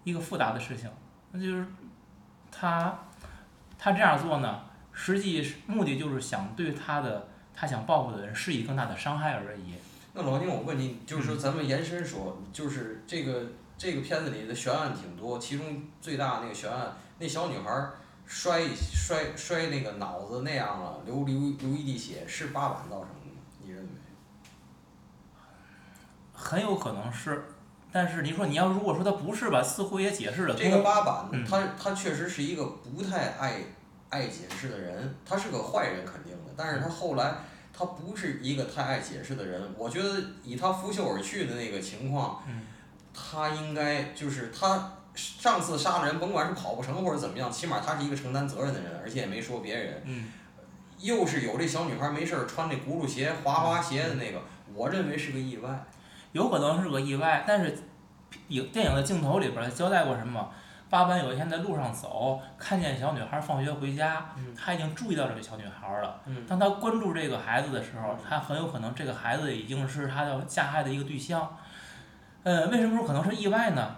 [0.04, 0.90] 一个复杂的事情。
[1.32, 1.66] 那就是
[2.52, 3.00] 他
[3.78, 4.62] 他这样做呢，
[4.92, 9.76] 实际目的就是想对他的他想报复的人施以更大的伤害而已。
[10.14, 13.46] 那老宁，我问你，就是说咱们延伸说，就是这个。
[13.82, 17.90] 这个片子里的悬案挺多，其中最大那个悬案，那小女孩
[18.28, 23.42] 摔摔摔那个脑子那样了，流流流一地血，是八板造成的吗？
[23.60, 23.90] 你认为？
[26.32, 27.44] 很有可能是，
[27.92, 30.56] 但是你说你要如果说他不是吧，似乎也解释了。
[30.56, 33.64] 这个八板，他他确实是一个不太爱
[34.10, 37.38] 爱解释的人，他是个坏人肯定的，但是他后来
[37.74, 42.44] 他不是一个太爱解释的人，我觉得以他拂袖而去的那个情况。
[43.14, 50.02] 他应该就是他上次杀人，甭管是跑不成或者怎么样，起码他是一个承担责任的人，而且也没说别人。
[50.06, 50.32] 嗯。
[51.00, 54.40] 又是有这小女孩没事儿穿那轱辘鞋、滑滑鞋的那个，
[54.74, 55.84] 我认为是个意外。
[56.32, 57.76] 有可能是个意外，但是
[58.50, 60.52] 影电影的镜头里边交代过什么？
[60.92, 66.22] 八班有一天在路上走，看见小女孩放学回家，他已经注意到这个小女孩了。
[66.48, 71.58] 当他关注这个孩子的时候，他很有可能这个孩子已经是他要加害的一个对象。
[72.44, 73.96] 呃，为什么说可能是意外呢？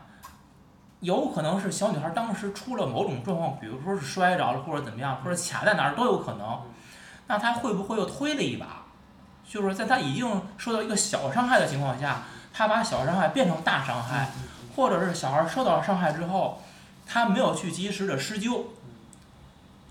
[0.99, 6.62] 有可能是小女孩当时出了某种状况，比如说是摔着了或者怎么样，或者卡在哪儿都有可能。
[7.27, 8.84] 那她会不会又推了一把？
[9.47, 14.29] 就是在她已经受到一个小伤害的情况下，她把小伤害变成大伤害，
[14.75, 16.62] 或者是小孩受到了伤害之后，
[17.06, 18.67] 她没有去及时的施救，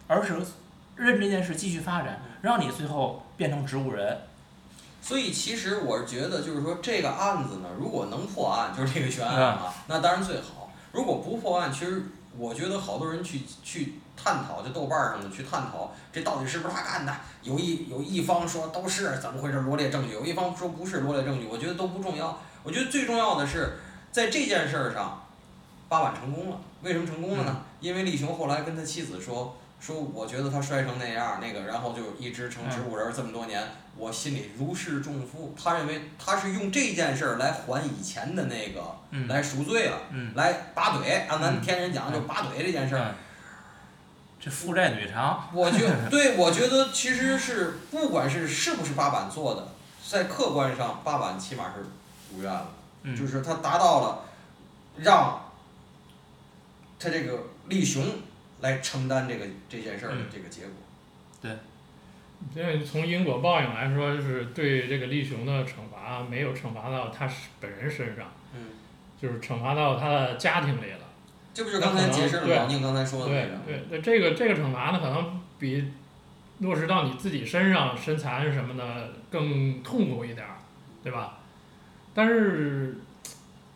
[0.08, 0.40] 而是
[0.96, 4.18] 任这件事继续发展，让你最后变成植物人。
[5.02, 10.70] 所以其实我是觉得，就是说这个案子呢，如果能破案，就是这个悬案啊，那当然最好。
[10.92, 12.04] 如果不破案，其实
[12.38, 17.12] 我觉得好多人去去探讨，就豆瓣上的去探讨，这到底是不是他干的？
[17.42, 21.48] 有一有一方说都是怎么回事，罗列证据；有一方说不是罗列证据。
[21.50, 22.38] 我觉得都不重要。
[22.62, 23.78] 我觉得最重要的是，
[24.12, 25.20] 在这件事儿上，
[25.88, 26.56] 八坂成功了。
[26.82, 27.62] 为什么成功了呢？
[27.80, 29.56] 因为立雄后来跟他妻子说。
[29.84, 33.60] 说我觉得他摔成那样那个，然后就一直成植物人这么多年，
[33.96, 35.52] 我心里如释重负。
[35.60, 39.98] 他认为他是用这件事儿来还以前的那个，来赎罪了，
[40.36, 41.26] 来拔腿。
[41.28, 43.12] 按咱天人讲，就拔腿这件事儿。
[44.38, 45.48] 这负债女偿。
[45.52, 49.66] 我觉对，我觉得其实是不管是是不是八板做的，
[50.08, 51.84] 在客观上八板起码是
[52.32, 52.68] 如愿了，
[53.18, 54.24] 就是他达到了
[54.98, 55.50] 让
[57.00, 58.04] 他这个立雄。
[58.62, 60.72] 来承担这个这件事儿的这个结果，
[61.42, 61.50] 对，
[62.54, 68.68] 因为从因果报应来说，就是对这个力雄的惩罚没有惩罚到他本人身上，嗯，
[69.20, 71.00] 就是惩罚到他的家庭里了。
[71.52, 73.56] 这不就刚才解释了王宁刚才说的那个？
[73.66, 75.92] 对对，那这个这个惩罚呢，可能比
[76.60, 80.58] 落实到你自己身上身残什么的更痛苦一点儿，
[81.02, 81.38] 对吧？
[82.14, 82.96] 但是。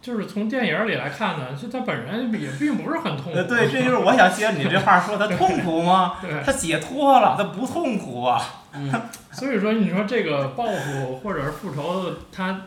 [0.07, 3.43] 就是从电影里来看呢，就他本人也并不是很痛苦。
[3.43, 6.19] 对，这就是我想接你这话说，他痛苦吗？
[6.23, 8.41] 对，他解脱了，他不痛苦啊。
[8.73, 8.93] 嗯。
[9.33, 12.61] 所以说，你说这个报复或者是复仇，他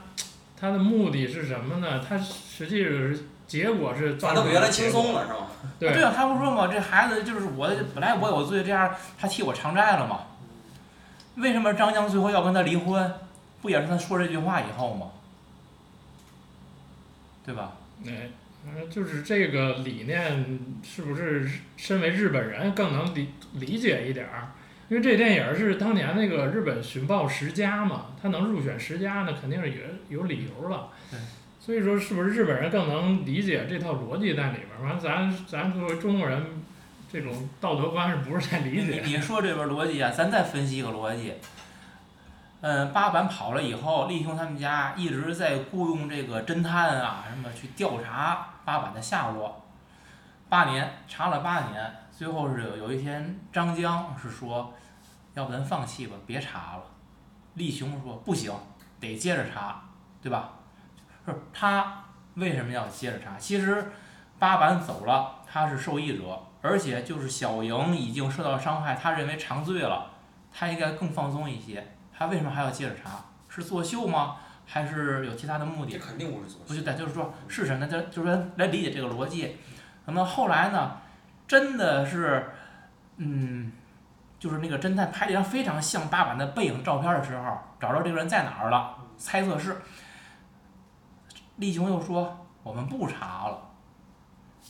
[0.59, 2.03] 他的目的是什么呢？
[2.05, 4.15] 他实际是结果是。
[4.15, 5.47] 把他比原来轻松了是吗？
[5.79, 5.93] 对。
[5.93, 10.23] 对啊，他不说嘛，这孩子就是我本来我有罪，这样他替我偿债了嘛。
[11.37, 13.13] 为什么张江最后要跟他离婚？
[13.61, 15.05] 不也是他说这句话以后吗？
[17.45, 17.77] 对吧？
[18.05, 18.29] 哎，
[18.65, 24.49] 嗯，就是这个理念，是不是身为日本人更能理理解一点儿？
[24.89, 30.89] 因为这电影是当年那个日本寻报十佳嘛，他能入选十佳，那肯定是有有理由了。
[31.11, 31.19] 对。
[31.59, 34.83] 所以说，是不是日本人更能理解这套逻辑在里边儿？
[34.83, 36.43] 完，咱咱作为中国人，
[37.11, 39.01] 这种道德观是不是太理你解？
[39.05, 41.33] 你说这边逻辑啊，咱再分析一个逻辑。
[42.61, 49.65] 嗯，八坂跑了以后，力雄他们家一直在雇佣这个侦探啊，什么去调查八坂的下落。
[50.49, 54.73] 八年查了八年，最后是有有一天张江是说，
[55.35, 56.83] 要不咱放弃吧，别查了。
[57.53, 58.53] 力雄说不行，
[58.99, 59.81] 得接着查，
[60.21, 60.49] 对吧？
[61.25, 63.37] 是他为什么要接着查？
[63.37, 63.91] 其实
[64.37, 70.11] 八坂走了，他是受益者，而且就是小莹已经受到伤害，他认为长罪了，
[70.51, 71.95] 他应该更放松一些。
[72.19, 73.11] 他为什么还要接着查？
[73.47, 74.35] 是作秀吗？
[74.65, 75.99] 还是有其他的目的这？
[75.99, 76.81] 肯定不是作秀不就。
[76.81, 77.87] 对，就是说是什么呢？
[77.87, 79.55] 就就是说来理解这个逻辑。
[80.03, 80.97] 那么后来呢，
[81.47, 82.49] 真的是，
[83.15, 83.71] 嗯，
[84.37, 89.77] 就是那个侦探拍了一张非常像八坂的背影照片的时候，找着这个人在哪儿了，猜测是。
[91.55, 93.71] 力雄又说我们不查了，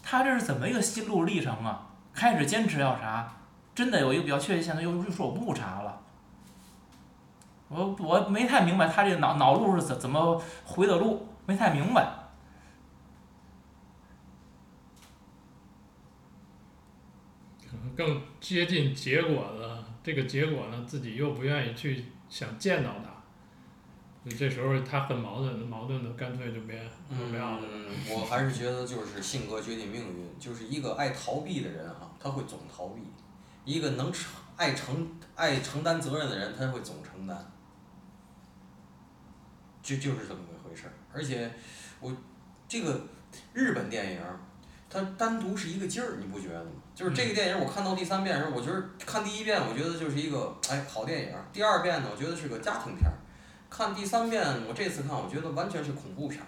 [0.03, 1.87] 他这是怎么一个心路历程啊？
[2.13, 3.27] 开始坚持要查，
[3.73, 5.88] 真的有一个比较确切线索，又又说我不查了。
[7.69, 12.15] 我我没太明白他这个脑脑路是怎怎么回的路，没太明白。
[17.95, 27.67] 更接近结果的这个结果呢，自己又不愿意去想见到他，这时候他很矛盾，矛盾的干脆就别不要了。
[27.69, 33.01] 嗯，我还是觉得就是性格决定命运，就是一个爱逃避的人哈、他会总逃避；
[33.65, 37.51] 一个能承爱承爱承担责任的人，他会总承担。
[39.89, 40.93] 就就是这么一回事儿。
[41.11, 41.51] 而且
[41.99, 42.15] 我
[42.67, 43.01] 这个
[43.53, 44.39] 日本电影儿，
[44.89, 46.71] 它单独是一个劲儿，你不觉得吗？
[46.93, 53.13] 就是这个电影儿，我看到第三遍的时候，我觉得看第一遍，我觉得就是一个哎好电影儿；第二遍呢，我觉得是个家庭片儿；
[53.69, 56.45] 看第三遍，我这次看，我觉得完全是恐怖片儿。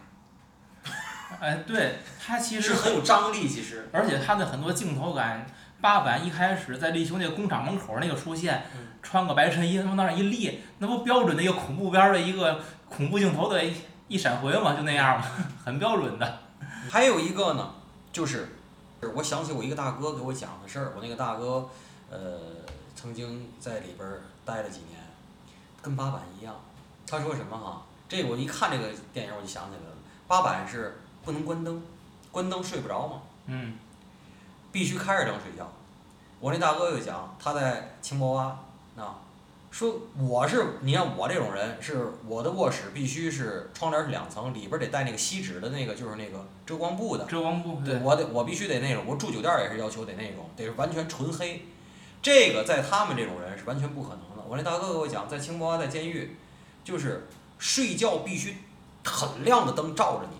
[1.39, 3.87] 哎，对它其实是很有张力，其实。
[3.91, 5.45] 而且它的很多镜头感，
[5.81, 13.73] 八坂一开始在立雄那个工厂门口那个出现，嗯穿个白衬衣，他往那儿一立，那不标准的一个恐怖片儿的一个恐怖镜头的一
[14.07, 15.25] 一闪回嘛，就那样嘛，
[15.65, 16.39] 很标准的。
[16.89, 17.73] 还有一个呢，
[18.13, 18.57] 就是
[19.15, 21.67] 我想起我一个大哥给我讲的事儿，我那个大哥，
[22.11, 22.39] 呃，
[22.95, 24.99] 曾经在里边儿待了几年，
[25.81, 26.53] 跟八坂一样。
[27.07, 27.81] 他说什么哈？
[28.07, 29.95] 这我一看这个电影我就想起来了，
[30.27, 31.81] 八坂是不能关灯，
[32.31, 33.73] 关灯睡不着嘛，嗯，
[34.71, 35.71] 必须开着灯睡觉。
[36.39, 39.19] 我那大哥就讲，他在青波洼，啊，
[39.69, 47.25] 说我是你看我这种人，是我的卧室必须是窗帘是两层，里边得带那个锡纸的那个，就是那个遮光布的。
[47.25, 51.65] 遮光布对，我得我必须得那种，我住酒店也是要求得那种，得是完全纯黑。
[52.21, 54.43] 这个在他们这种人是完全不可能的。
[54.47, 56.35] 我那大哥给我讲，在青波洼在监狱，
[56.83, 58.57] 就是睡觉必须
[59.03, 60.37] 很亮的灯照着你，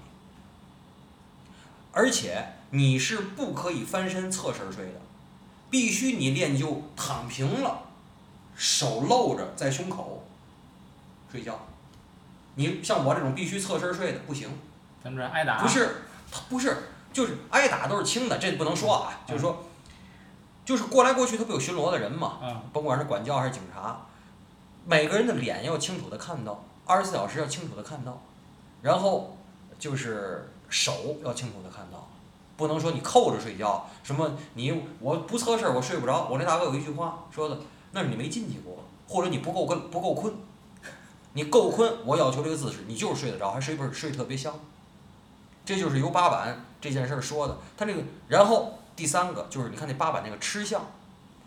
[1.91, 4.99] 而且你是不可以翻身侧身睡的，
[5.69, 7.83] 必须你练就躺平了，
[8.55, 10.25] 手露着在胸口
[11.31, 11.59] 睡觉。
[12.55, 14.49] 你像我这种必须侧身睡的不行。
[15.01, 15.61] 怎么着挨打。
[15.61, 19.65] 不是，他不是，就是挨打都是轻的，这不能说啊，就是说，
[20.63, 24.05] 就是过来过去，他不有巡逻的人嘛，嗯，甭管是管教还是警察，
[24.85, 28.21] 每个人的脸要清楚的看到，二十四小时要清楚的看到，
[28.81, 29.37] 然后
[29.79, 32.07] 就是手要清楚的看到，
[32.61, 37.57] 不能说你扣着睡觉，什么你我不测试我睡不着，我那大哥有一句话说的，
[37.91, 40.31] 那是你没进去过，或者你不够困不够困，
[41.33, 44.53] 你够困，我要求这个姿势，你就是睡得着，还睡不睡特别香。
[45.65, 47.57] 这就是由八板这件事儿说的。
[47.75, 50.81] 他这个，然后第三个就是你看那八板那个吃相，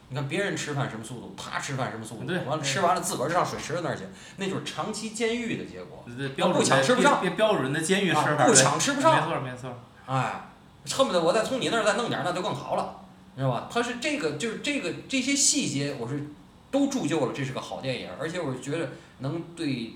[0.08, 4.04] 你看别人吃饭什么速度，他吃饭什么速度，完了吃完了自个儿就上水池子那儿去，
[4.36, 6.04] 那就是长期监狱的结果。
[6.18, 9.70] 这标准不抢的吃不上标标准的监狱吃法，啊不抢吃不上没错没错。
[10.06, 10.48] 哎，
[10.90, 13.00] 恨不得我再从你那儿再弄点儿，那就更好了，
[13.34, 13.68] 你知道吧？
[13.72, 16.22] 他是这个，就是这个这些细节，我是
[16.70, 18.90] 都铸就了这是个好电影，而且我觉得
[19.20, 19.92] 能对，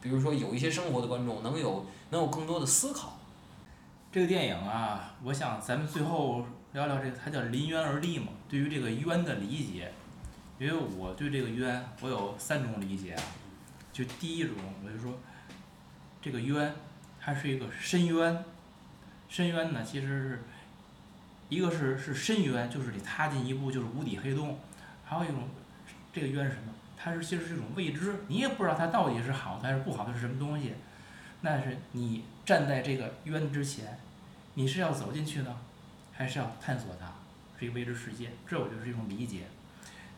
[0.00, 3.18] 比如说有一些生活的观众能有能有更多的思考。
[4.12, 8.26] 这个电影啊，我想咱们最后聊聊这个，它叫临渊而立嘛。
[8.48, 9.92] 对于这个渊的理解，
[10.58, 13.22] 因为我对这个渊，我有三种理解啊。
[13.92, 15.12] 就第一种，我就说，
[16.20, 16.74] 这个渊，
[17.20, 18.44] 它是一个深渊。
[19.32, 20.42] 深渊呢，其实是
[21.48, 24.58] 一个是是深渊，就是你踏进一步就是无底黑洞；
[25.06, 25.48] 还有一种，
[26.12, 26.70] 这个渊是什么？
[26.98, 30.74] 它是其实是一种未知，你也不知道它到底是好的还是不好的是什么东西。
[31.40, 33.98] 那是你站在这个渊之前，
[34.52, 35.56] 你是要走进去呢，
[36.12, 37.10] 还是要探索它？
[37.58, 39.44] 是一个未知世界，这我觉得是一种理解。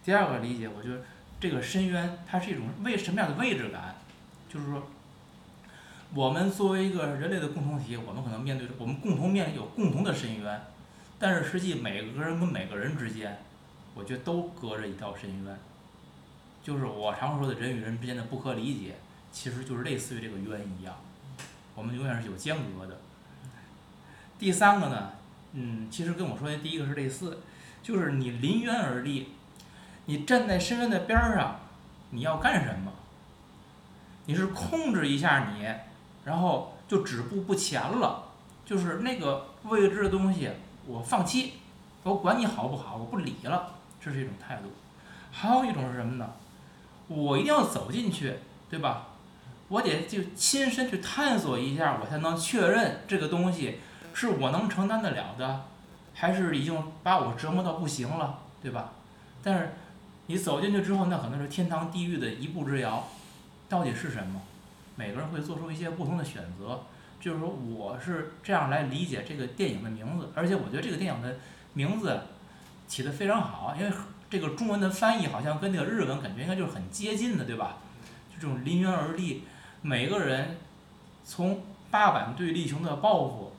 [0.03, 1.01] 第二个理解，我觉得
[1.39, 3.95] 这个深渊它是一种位什么样的位置感？
[4.49, 4.91] 就是说，
[6.15, 10.62] 我们作为一个人类的共同体，我们可能面对着我们共同面临有共同的深渊，
[11.19, 13.39] 但是实际每个人跟每个人之间，
[13.95, 15.59] 我觉得都隔着一道深渊。
[16.62, 18.95] 就是我常说的人与人之间的不可理解，
[19.33, 20.95] 其实就是类似于这个渊一样，
[21.75, 22.97] 我们永远是有间隔的。
[24.39, 25.12] 第三个呢，
[25.53, 27.41] 嗯，其实跟我说的第一个是类似，
[27.83, 29.31] 就是你临渊而立，
[30.07, 31.61] 你站在深渊的边儿上，
[32.11, 32.93] 你要干什么？
[34.27, 35.67] 你是控制一下你，
[36.25, 38.25] 然后就止步不前了，
[38.64, 40.51] 就是那个未知的东西，
[40.87, 41.55] 我放弃，
[42.03, 44.70] 我管你好不好，我不理了，这是一种态度。
[45.31, 46.31] 还有一种是什么呢？
[47.09, 48.35] 我一定要走进去，
[48.70, 49.09] 对吧？
[49.68, 53.81] 我得就亲身去探索一下，我才能确认这个东西
[54.12, 55.64] 是我能承担得了的，
[56.14, 58.93] 还是已经把我折磨到不行了，对吧？
[59.43, 59.75] 但是
[60.27, 63.09] 你走进去之后，那可能是天堂地狱的一步之遥，
[63.68, 64.41] 到底是什么？
[64.97, 66.82] 每个人会做出一些不同的选择。
[67.20, 71.36] 就是说，我是这样来理解这个电影的名字，而且我觉得这个电影的
[71.72, 72.20] 名字
[72.86, 73.90] 起得非常好，因为
[74.28, 77.78] 这个中文的翻译好像跟那个日文感觉应该就是很接近的，对吧？
[78.30, 79.45] 就这种临渊而立，
[79.80, 80.59] 每个人
[81.24, 83.53] 从八坂对立雄的报复，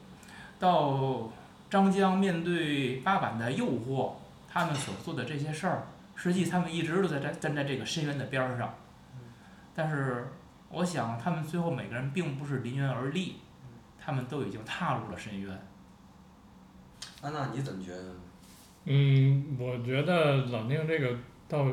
[0.59, 1.31] 到
[1.67, 4.11] 张江面对八坂的诱惑，
[4.47, 8.75] 他们所做的这些事儿，实际他们一直都在站站在这个深渊的边儿上。
[9.73, 10.27] 但是，
[10.75, 13.37] 我想他们最后每个人并不是临渊而立，
[13.97, 15.67] 他们都已经踏入了深渊。
[17.21, 18.15] 安娜，你怎么觉得呢？
[18.83, 21.17] 嗯，我觉得老宁这个
[21.47, 21.65] 倒，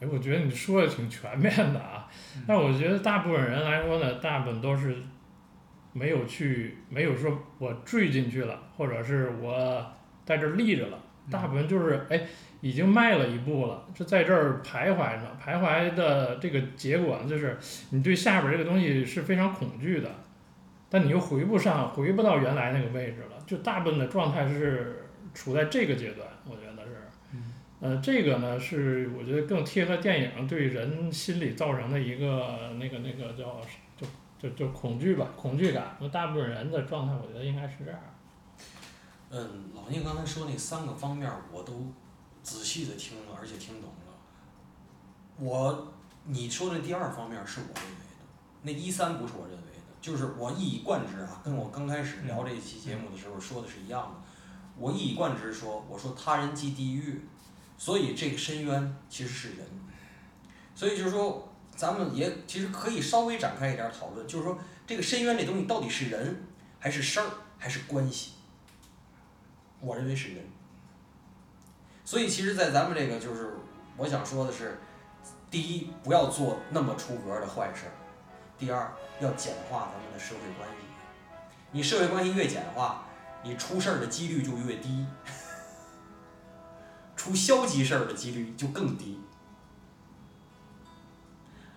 [0.00, 2.08] 哎，我觉得你说的挺全面的啊。
[2.46, 4.96] 但我觉得大部分人来说呢，大部分都是
[5.92, 9.86] 没有去，没有说我坠进去了，或者是我
[10.24, 10.98] 在这儿立着了。
[11.30, 12.26] 大部分就是哎，
[12.60, 15.36] 已经迈了一步了，就在这儿徘徊呢。
[15.42, 17.58] 徘徊的这个结果呢，就是
[17.90, 20.10] 你对下边这个东西是非常恐惧的，
[20.88, 23.36] 但你又回不上，回不到原来那个位置了。
[23.46, 26.96] 就大部分的状态是处在这个阶段，我觉得是。
[27.78, 33.60] 呃，这个呢是我觉得更贴合电影对人心理造成的一个那个那个叫
[33.96, 34.06] 就
[34.38, 35.94] 就就恐惧吧，恐惧感。
[36.00, 38.00] 那大部分人的状态，我觉得应该是这样。
[39.30, 41.92] 嗯，老聂刚才说那三个方面儿我都
[42.46, 44.14] 仔细的听了，而且听懂了。
[45.36, 45.92] 我
[46.22, 48.22] 你说的第二方面是我认为的，
[48.62, 54.22] 那一三不是我认为的，就是我一以贯之啊，跟我刚开始聊这一期节目的时候说的是一样的。
[54.78, 57.20] 我一以贯之说，我说他人即地狱，
[57.76, 59.66] 所以这个深渊其实是人。
[60.72, 66.46] 所以就是说，咱们也其实可以稍微展开一点讨论，就是说这个深渊这东西到底是人
[66.78, 67.26] 还是事儿
[67.58, 68.34] 还是关系？
[69.80, 70.44] 我认为是人。
[72.06, 73.54] 所以其实，在咱们这个就是
[73.96, 74.78] 我想说的是，
[75.50, 77.86] 第一，不要做那么出格的坏事；
[78.56, 80.86] 第二，要简化咱们的社会关系。
[81.72, 83.06] 你社会关系越简化，
[83.42, 85.04] 你出事儿的几率就越低，
[87.16, 89.20] 出消极事儿的几率就更低。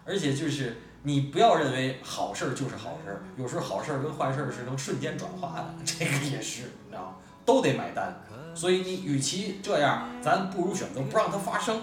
[0.05, 7.15] 而且就是你不要认为好事儿就是好事儿，有时候好事儿跟坏事儿是能瞬间转化的，这个也是，你知道吗？
[7.43, 8.15] 都得买单。
[8.59, 11.79] 所以你与其这样，咱不如选择不让它发生，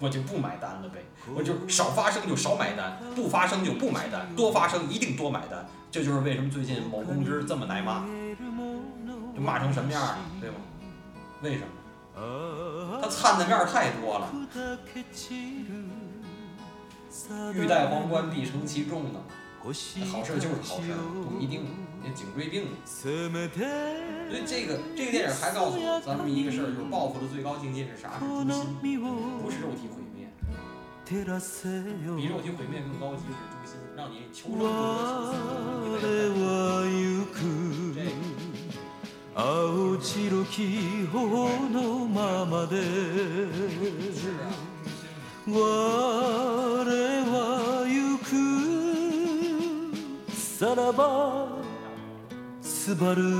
[0.00, 1.04] 我就不买单了呗。
[1.36, 5.64] 我就少发生就少买单，不发生就不买单，多发生一定多买单。
[5.88, 8.04] 这就是为什么最近某公知这么挨骂，
[9.36, 10.56] 就骂成什么样了，对吗？
[11.42, 11.66] 为什么？
[13.00, 14.32] 他掺的面儿太多了。
[17.54, 19.20] 欲戴皇冠，必承其重呢。
[19.62, 19.72] 好
[20.24, 20.98] 事儿就是好事儿，
[21.30, 21.64] 不一定。
[22.02, 22.66] 那颈椎病。
[24.29, 28.19] 所以这个这个电影还告诉咱们一个事儿，就是报复的最高境界是啥？
[28.19, 28.75] 是诛心，
[29.41, 30.27] 不是肉体毁灭。
[31.05, 31.15] 比
[32.25, 34.57] 肉体毁灭更高级是诛心，让你求生
[35.85, 37.99] 不得，求死不能。
[39.37, 39.39] 这
[40.01, 40.55] 青白き
[41.11, 42.73] 頬のままで
[44.13, 44.43] 是啊。
[45.47, 45.51] 我
[46.81, 48.31] は行く
[50.33, 51.58] さらば
[52.90, 53.30] すばるよ。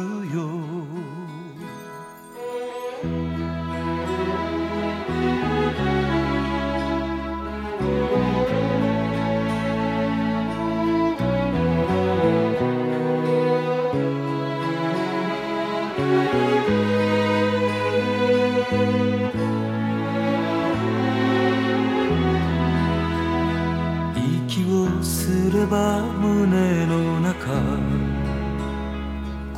[24.15, 28.10] 息をすれば胸の中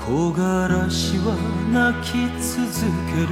[0.05, 1.37] 木枯らしは
[1.73, 3.31] 泣き続ける。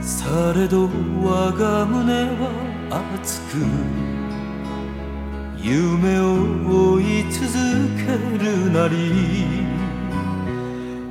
[0.00, 0.88] されど
[1.20, 2.52] 我が胸は
[3.18, 3.58] 熱く。
[5.60, 7.42] 夢を追い続
[7.96, 8.06] け
[8.38, 8.94] るなり。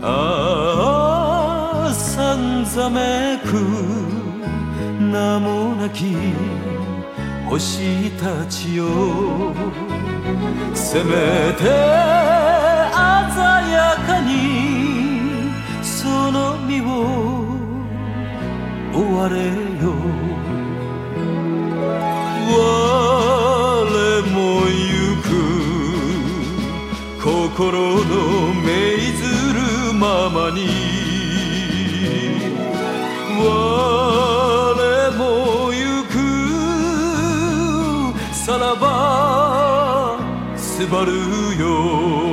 [0.02, 3.52] ああさんざめく。
[5.02, 6.16] 名もなき。
[7.50, 9.54] 星たちよ。
[10.74, 12.37] せめて
[13.34, 14.32] 鮮やかに
[15.82, 16.84] その身を
[18.94, 19.36] 追われ
[19.82, 19.84] よ
[22.50, 22.56] 我
[24.34, 24.36] も
[24.68, 24.78] 行
[25.22, 25.26] く。
[27.22, 27.66] 心
[28.06, 29.60] の命ずる
[29.94, 30.58] ままに。
[33.40, 33.42] 我
[35.18, 35.22] も
[35.74, 35.78] 行
[36.14, 36.16] く。
[38.34, 40.18] さらば
[40.56, 41.12] すばる
[41.60, 42.27] よ